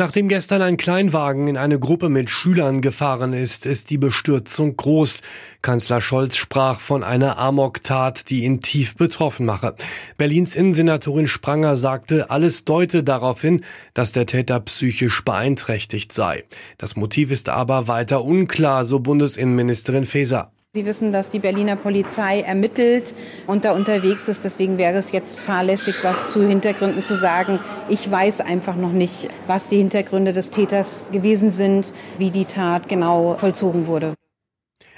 Nachdem 0.00 0.28
gestern 0.28 0.62
ein 0.62 0.76
Kleinwagen 0.76 1.48
in 1.48 1.56
eine 1.56 1.80
Gruppe 1.80 2.08
mit 2.08 2.30
Schülern 2.30 2.82
gefahren 2.82 3.32
ist, 3.32 3.66
ist 3.66 3.90
die 3.90 3.98
Bestürzung 3.98 4.76
groß. 4.76 5.22
Kanzler 5.60 6.00
Scholz 6.00 6.36
sprach 6.36 6.78
von 6.78 7.02
einer 7.02 7.36
Amok-Tat, 7.36 8.30
die 8.30 8.44
ihn 8.44 8.60
tief 8.60 8.94
betroffen 8.94 9.44
mache. 9.44 9.74
Berlins 10.16 10.54
Innensenatorin 10.54 11.26
Spranger 11.26 11.74
sagte, 11.74 12.30
alles 12.30 12.64
deute 12.64 13.02
darauf 13.02 13.40
hin, 13.40 13.64
dass 13.92 14.12
der 14.12 14.26
Täter 14.26 14.60
psychisch 14.60 15.24
beeinträchtigt 15.24 16.12
sei. 16.12 16.44
Das 16.78 16.94
Motiv 16.94 17.32
ist 17.32 17.48
aber 17.48 17.88
weiter 17.88 18.24
unklar, 18.24 18.84
so 18.84 19.00
Bundesinnenministerin 19.00 20.06
Faeser. 20.06 20.52
Sie 20.74 20.84
wissen, 20.84 21.12
dass 21.12 21.30
die 21.30 21.38
Berliner 21.38 21.76
Polizei 21.76 22.42
ermittelt 22.42 23.14
und 23.46 23.64
da 23.64 23.72
unterwegs 23.72 24.28
ist. 24.28 24.44
Deswegen 24.44 24.76
wäre 24.76 24.98
es 24.98 25.12
jetzt 25.12 25.38
fahrlässig, 25.38 25.94
was 26.02 26.30
zu 26.30 26.46
Hintergründen 26.46 27.02
zu 27.02 27.16
sagen. 27.16 27.58
Ich 27.88 28.10
weiß 28.10 28.42
einfach 28.42 28.76
noch 28.76 28.92
nicht, 28.92 29.28
was 29.46 29.68
die 29.68 29.78
Hintergründe 29.78 30.34
des 30.34 30.50
Täters 30.50 31.08
gewesen 31.10 31.52
sind, 31.52 31.94
wie 32.18 32.30
die 32.30 32.44
Tat 32.44 32.86
genau 32.86 33.38
vollzogen 33.38 33.86
wurde. 33.86 34.12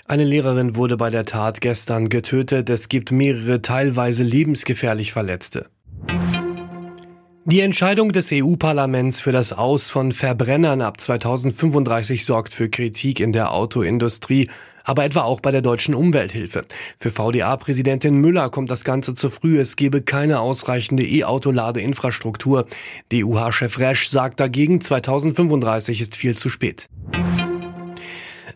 Eine 0.06 0.24
Lehrerin 0.24 0.74
wurde 0.74 0.96
bei 0.96 1.09
der 1.09 1.24
Tat 1.24 1.60
gestern 1.60 2.09
getötet. 2.09 2.68
Es 2.68 2.88
gibt 2.88 3.12
mehrere 3.12 3.62
teilweise 3.62 4.24
lebensgefährlich 4.24 5.12
Verletzte. 5.12 5.71
Die 7.46 7.60
Entscheidung 7.60 8.12
des 8.12 8.30
EU-Parlaments 8.32 9.22
für 9.22 9.32
das 9.32 9.54
Aus 9.54 9.88
von 9.88 10.12
Verbrennern 10.12 10.82
ab 10.82 11.00
2035 11.00 12.26
sorgt 12.26 12.52
für 12.52 12.68
Kritik 12.68 13.18
in 13.18 13.32
der 13.32 13.52
Autoindustrie, 13.52 14.50
aber 14.84 15.04
etwa 15.04 15.22
auch 15.22 15.40
bei 15.40 15.50
der 15.50 15.62
deutschen 15.62 15.95
Umwelthilfe. 15.95 16.66
Für 16.98 17.10
VDA-Präsidentin 17.10 18.16
Müller 18.16 18.50
kommt 18.50 18.70
das 18.70 18.84
Ganze 18.84 19.15
zu 19.15 19.30
früh. 19.30 19.59
Es 19.59 19.76
gebe 19.76 20.02
keine 20.02 20.40
ausreichende 20.40 21.02
E-Auto-Ladeinfrastruktur. 21.02 22.66
DUH-Chef 23.10 23.78
Resch 23.78 24.10
sagt 24.10 24.38
dagegen, 24.38 24.82
2035 24.82 26.02
ist 26.02 26.16
viel 26.16 26.37
zu 26.37 26.50
spät. 26.50 26.88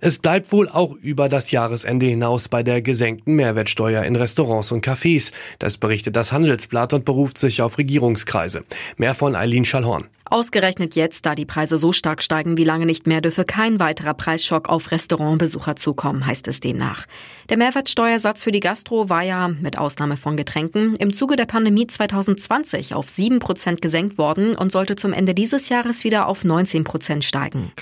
Es 0.07 0.19
bleibt 0.19 0.53
wohl 0.53 0.69
auch 0.69 0.97
über 0.97 1.31
das 1.31 1.51
Jahresende 1.51 2.05
hinaus 2.05 2.51
bei 2.51 2.63
der 2.63 2.83
gesenkten 2.83 3.37
Mehrwertsteuer 3.37 4.03
in 4.03 4.17
Restaurants 4.17 4.71
und 4.71 4.85
Cafés. 4.87 5.33
Das 5.59 5.79
berichtet 5.79 6.15
das 6.15 6.31
Handelsblatt 6.31 6.93
und 6.93 7.07
beruft 7.07 7.39
sich 7.39 7.63
auf 7.63 7.79
Regierungskreise. 7.79 8.65
Mehr 8.99 9.15
von 9.15 9.35
Eileen 9.35 9.65
Schallhorn. 9.65 10.09
Ausgerechnet 10.27 10.95
jetzt, 10.95 11.25
da 11.25 11.35
die 11.35 11.47
Preise 11.47 11.79
so 11.79 11.91
stark 11.91 12.23
steigen 12.23 12.59
wie 12.59 12.65
lange 12.65 12.85
nicht 12.85 13.07
mehr, 13.07 13.23
dürfe 13.23 13.47
kein 13.47 13.81
weiterer 13.81 14.13
Preisschock 14.13 14.69
auf 14.69 14.91
Restaurantbesucher 14.91 15.77
zukommen, 15.77 16.27
heißt 16.27 16.49
es 16.49 16.61
demnach. 16.61 17.07
Der 17.49 17.57
Mehrwertsteuersatz 17.57 18.43
für 18.43 18.53
die 18.53 18.61
Gastro 18.61 19.09
war 19.09 19.23
ja, 19.23 19.49
mit 19.49 19.79
Ausnahme 19.79 20.19
von 20.19 20.37
Getränken, 20.37 20.97
im 20.97 21.15
Zuge 21.15 21.37
der 21.37 21.47
Pandemie 21.47 21.87
2020 21.87 22.95
auf 22.95 23.09
7 23.09 23.39
Prozent 23.39 23.81
gesenkt 23.81 24.19
worden 24.19 24.55
und 24.55 24.71
sollte 24.71 24.97
zum 24.97 25.15
Ende 25.15 25.35
dieses 25.35 25.71
Jahres 25.71 26.05
wieder 26.05 26.29
auf 26.29 26.45
19 26.45 26.85
Prozent 26.85 27.25
steigen. 27.25 27.73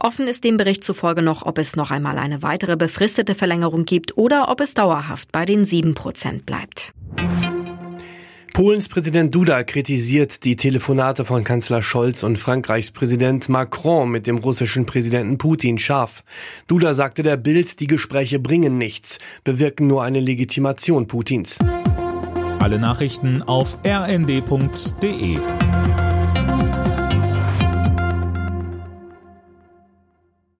Offen 0.00 0.28
ist 0.28 0.44
dem 0.44 0.56
Bericht 0.56 0.84
zufolge 0.84 1.22
noch, 1.22 1.44
ob 1.44 1.58
es 1.58 1.74
noch 1.74 1.90
einmal 1.90 2.18
eine 2.18 2.42
weitere 2.42 2.76
befristete 2.76 3.34
Verlängerung 3.34 3.84
gibt 3.84 4.16
oder 4.16 4.48
ob 4.48 4.60
es 4.60 4.74
dauerhaft 4.74 5.32
bei 5.32 5.44
den 5.44 5.64
7 5.64 5.94
Prozent 5.94 6.46
bleibt. 6.46 6.92
Polens 8.52 8.88
Präsident 8.88 9.34
Duda 9.34 9.62
kritisiert 9.62 10.44
die 10.44 10.56
Telefonate 10.56 11.24
von 11.24 11.44
Kanzler 11.44 11.80
Scholz 11.80 12.24
und 12.24 12.38
Frankreichs 12.38 12.90
Präsident 12.90 13.48
Macron 13.48 14.10
mit 14.10 14.26
dem 14.26 14.38
russischen 14.38 14.84
Präsidenten 14.84 15.38
Putin 15.38 15.78
scharf. 15.78 16.24
Duda 16.66 16.94
sagte 16.94 17.22
der 17.22 17.36
Bild, 17.36 17.78
die 17.78 17.86
Gespräche 17.86 18.40
bringen 18.40 18.76
nichts, 18.78 19.18
bewirken 19.44 19.86
nur 19.86 20.02
eine 20.02 20.18
Legitimation 20.20 21.06
Putins. 21.06 21.58
Alle 22.58 22.80
Nachrichten 22.80 23.42
auf 23.42 23.78
rnd.de 23.86 25.38